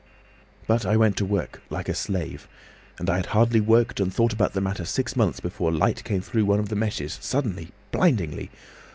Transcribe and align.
"But 0.65 0.83
I 0.83 0.97
went 0.97 1.15
to 1.17 1.25
work—like 1.25 1.87
a 1.87 1.93
slave. 1.93 2.47
And 2.97 3.07
I 3.07 3.17
had 3.17 3.27
hardly 3.37 3.61
worked 3.61 3.99
and 3.99 4.11
thought 4.11 4.33
about 4.33 4.53
the 4.53 4.59
matter 4.59 4.83
six 4.83 5.15
months 5.15 5.39
before 5.39 5.71
light 5.71 6.03
came 6.03 6.21
through 6.21 6.45
one 6.45 6.57
of 6.59 6.69
the 6.69 6.75
meshes 6.75 7.19
suddenly—blindingly! 7.21 8.49